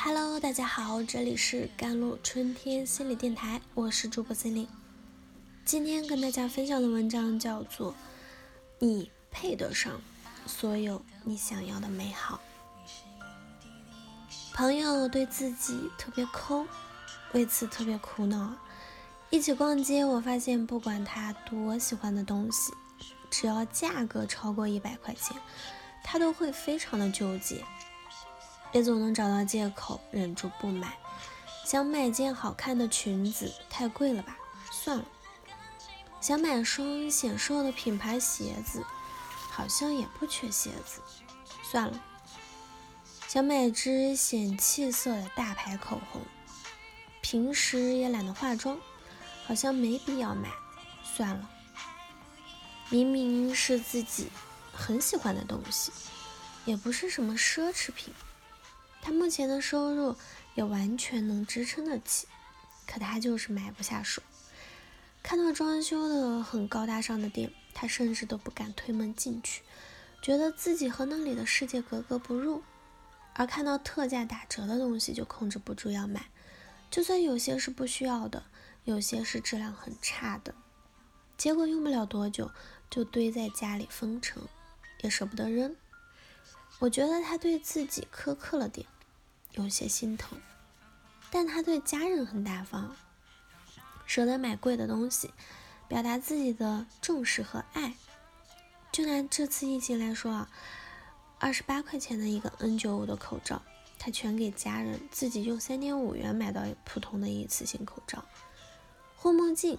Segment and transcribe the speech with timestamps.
[0.00, 4.68] Hello，大家好，这里是甘露春天心理电台，我是主播心灵。
[5.64, 7.90] 今天跟大家分享的文章叫做
[8.78, 10.00] 《你配得上
[10.46, 12.40] 所有你想要的美好》。
[14.54, 16.64] 朋友对自己特别抠，
[17.32, 18.54] 为此特别苦恼。
[19.30, 22.72] 一起逛街，我发现不管他多喜欢的东西，
[23.28, 25.36] 只要价格超过一百块钱，
[26.04, 27.64] 他都会非常的纠结。
[28.72, 30.96] 也总能找到借口忍住不买。
[31.64, 34.36] 想买件好看的裙子，太贵了吧？
[34.70, 35.04] 算了。
[36.20, 38.82] 想买双显瘦的品牌鞋子，
[39.50, 41.00] 好像也不缺鞋子，
[41.62, 42.02] 算了。
[43.28, 46.22] 想买支显气色的大牌口红，
[47.20, 48.78] 平时也懒得化妆，
[49.46, 50.48] 好像没必要买，
[51.04, 51.50] 算了。
[52.88, 54.28] 明明是自己
[54.72, 55.92] 很喜欢的东西，
[56.64, 58.14] 也不是什么奢侈品。
[59.00, 60.16] 他目前的收入
[60.54, 62.26] 也完全能支撑得起，
[62.86, 64.22] 可他就是买不下手。
[65.22, 69.62] 看到装修的很高大上的店，他甚至都不敢推门进去，
[70.22, 72.62] 觉得自己和那里的世界格格不入。
[73.34, 76.26] 而看到特价打折的东西，就控制不住要买，
[76.90, 78.44] 就算有些是不需要的，
[78.84, 80.54] 有些是质量很差的，
[81.36, 82.50] 结果用不了多久
[82.90, 84.42] 就堆在家里封尘，
[85.02, 85.76] 也舍不得扔。
[86.80, 88.86] 我觉得他对自己苛刻了点。
[89.52, 90.38] 有些心疼，
[91.30, 92.94] 但他对家人很大方，
[94.06, 95.32] 舍得买贵的东西，
[95.88, 97.94] 表达自己的重视和爱。
[98.92, 100.50] 就拿这次疫情来说啊，
[101.38, 103.60] 二十八块钱的一个 N95 的口罩，
[103.98, 108.24] 他全给家人，自己用三点五元买到普通的一次性口罩。
[109.16, 109.78] 护目镜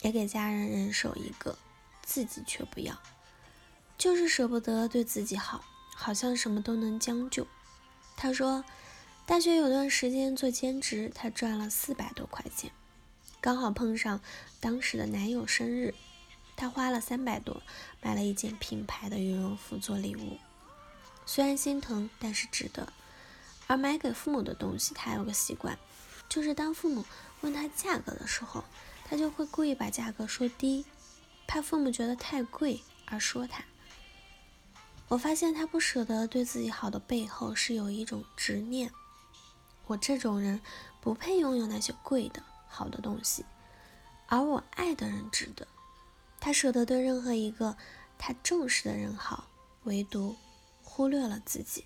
[0.00, 1.58] 也给家人人手一个，
[2.02, 2.98] 自己却不要，
[3.98, 5.62] 就是舍不得对自己好，
[5.94, 7.46] 好像什么都能将就。
[8.16, 8.64] 他说。
[9.24, 12.72] 大学有段时间做兼职，他赚了四百多块钱，
[13.40, 14.20] 刚好碰上
[14.60, 15.94] 当时的男友生日，
[16.56, 17.62] 他花了三百多
[18.02, 20.38] 买了一件品牌的羽绒服做礼物，
[21.24, 22.92] 虽然心疼，但是值得。
[23.68, 25.78] 而买给父母的东西，他有个习惯，
[26.28, 27.06] 就是当父母
[27.42, 28.64] 问他价格的时候，
[29.04, 30.84] 他就会故意把价格说低，
[31.46, 33.64] 怕父母觉得太贵而说他。
[35.08, 38.90] 我发现他不舍得对自己好的背后，是有一种执念。
[39.86, 40.60] 我这种人
[41.00, 43.44] 不配拥有那些贵的好的东西，
[44.26, 45.66] 而我爱的人值得。
[46.40, 47.76] 他舍得对任何一个
[48.18, 49.48] 他重视的人好，
[49.84, 50.36] 唯独
[50.82, 51.84] 忽略了自己。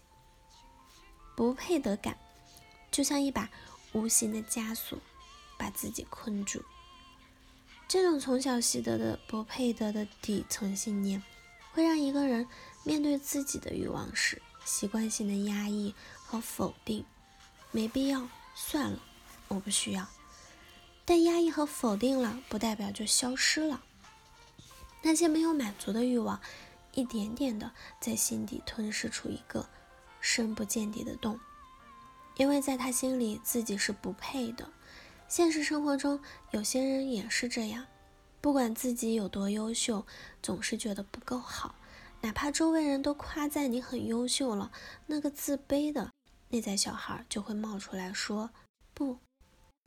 [1.35, 2.17] 不配得感
[2.91, 3.51] 就像一把
[3.93, 4.99] 无形的枷锁，
[5.59, 6.65] 把自己困住。
[7.89, 11.23] 这种从小习得的不配得的底层信念，
[11.73, 12.49] 会让一个人
[12.85, 17.05] 面对自己的欲望时，习惯性的压抑和否定。
[17.76, 18.98] 没必要，算了，
[19.48, 20.06] 我不需要。
[21.04, 23.84] 但压抑和否定了，不代表就消失了。
[25.03, 26.41] 那些没有满足的欲望，
[26.94, 27.70] 一点点的
[28.00, 29.69] 在心底吞噬出一个
[30.22, 31.38] 深不见底的洞，
[32.38, 34.70] 因为在他心里自己是不配的。
[35.28, 36.19] 现实生活中，
[36.53, 37.84] 有些人也是这样，
[38.41, 40.06] 不管自己有多优秀，
[40.43, 41.75] 总是觉得不够好，
[42.22, 44.72] 哪怕周围人都夸赞你很优秀了，
[45.04, 46.10] 那个自卑的。
[46.49, 48.51] 内在小孩就会冒出来说
[48.95, 49.19] ：“不，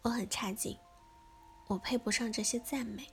[0.02, 0.78] 我很差劲，
[1.68, 3.08] 我配不上这些赞美。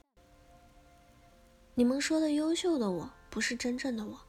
[1.73, 4.19] 你们说的优秀的我，不是真正的我。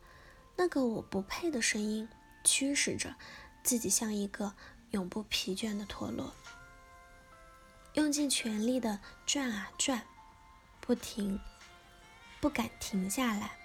[0.56, 2.08] 那个我不配的声音，
[2.44, 3.16] 驱使着
[3.64, 4.54] 自己像一个
[4.90, 6.32] 永不疲倦的陀螺，
[7.94, 10.06] 用尽全力的转啊转，
[10.80, 11.40] 不停，
[12.40, 13.56] 不敢停下来，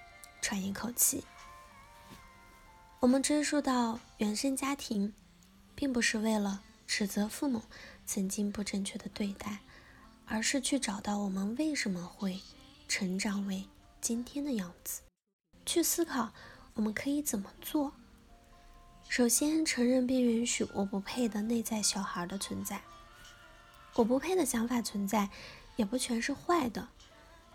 [0.41, 1.23] 喘一口气。
[2.99, 5.13] 我们追溯到原生家庭。”
[5.75, 7.61] 并不是为了指责父母
[8.05, 9.59] 曾经不正确的对待，
[10.25, 12.39] 而是去找到我们为什么会
[12.87, 13.65] 成长为
[14.01, 15.01] 今天的样子，
[15.65, 16.31] 去思考
[16.73, 17.93] 我们可以怎么做。
[19.09, 22.81] 首先，承认并允许我不配的内在小孩的存在。
[23.95, 25.29] 我不配的想法存在，
[25.75, 26.89] 也不全是坏的，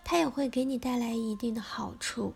[0.05, 2.35] 它也会给你带来一定的好处，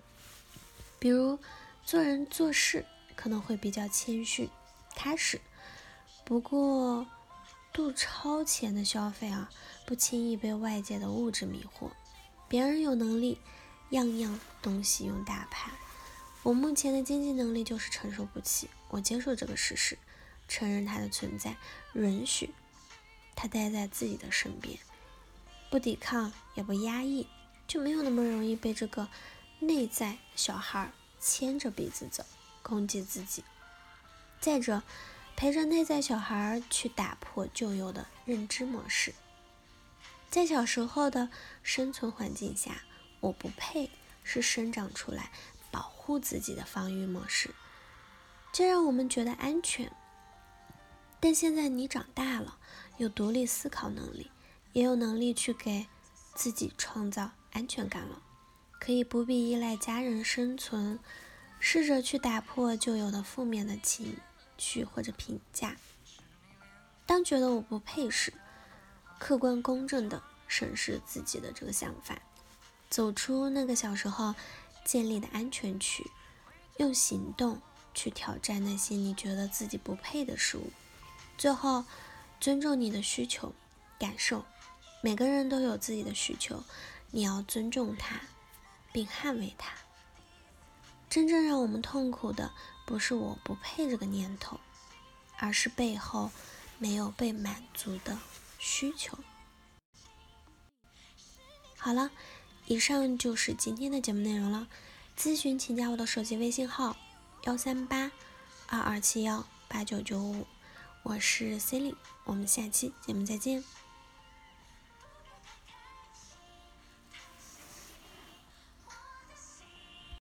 [0.99, 1.39] 比如
[1.85, 2.85] 做人做事
[3.15, 4.49] 可能会比较谦逊、
[4.97, 5.41] 踏实。
[6.25, 7.07] 不过，
[7.73, 9.51] 度超前的消费啊，
[9.85, 11.91] 不轻易被外界的物质迷惑。
[12.49, 13.39] 别人有能力，
[13.91, 15.73] 样样东西用大牌，
[16.43, 18.71] 我目前的经济能力就是承受不起。
[18.89, 19.99] 我接受这个事实，
[20.49, 21.57] 承认它的存在，
[21.95, 22.55] 允许
[23.35, 24.79] 它待在自己的身边，
[25.71, 27.27] 不抵抗也不压抑，
[27.67, 29.09] 就没有那么容易被这个
[29.59, 32.25] 内在小孩牵着鼻子走，
[32.63, 33.43] 攻击自己。
[34.41, 34.83] 再者。
[35.43, 39.13] 陪着内在小孩去打破旧有的认知模式。
[40.31, 41.31] 在小时候的
[41.65, 42.85] 生存环境下，
[43.19, 43.91] 我不配
[44.23, 45.33] 是生长出来
[45.73, 47.51] 保护自己的防御模式，
[48.53, 49.91] 这让我们觉得安全。
[51.19, 52.59] 但现在你长大了，
[52.99, 54.31] 有独立思考能力，
[54.73, 55.89] 也有能力去给
[56.37, 58.23] 自己创造安全感了，
[58.79, 61.01] 可以不必依赖家人生存，
[61.59, 64.19] 试着去打破旧有的负面的情
[64.63, 65.77] 去或者评价。
[67.05, 68.33] 当觉得我不配时，
[69.19, 72.23] 客观公正的审视自己的这个想法，
[72.89, 74.37] 走出那个小时候
[74.85, 76.09] 建立的安全区，
[76.77, 77.61] 用行动
[77.93, 80.71] 去挑战那些你觉得自己不配的事物。
[81.37, 81.85] 最后，
[82.39, 83.53] 尊重你的需求、
[83.99, 84.45] 感受。
[85.03, 86.63] 每个人都有自己的需求，
[87.11, 88.21] 你要尊重它，
[88.93, 89.73] 并捍卫它。
[91.11, 92.53] 真正让我们痛苦的，
[92.85, 94.61] 不是我不配这个念头，
[95.39, 96.31] 而是背后
[96.79, 98.19] 没有被满足的。
[98.59, 99.19] 需求。
[101.77, 102.13] 好了，
[102.67, 104.69] 以上就是今天的节目内容了。
[105.19, 106.97] 咨询请加我的手机微信号：
[107.43, 108.13] 幺三八
[108.69, 110.47] 二二七幺八九九五，
[111.03, 113.65] 我是 c e l i n e 我们下期节目再见。